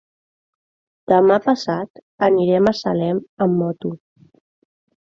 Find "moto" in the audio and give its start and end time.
3.63-3.95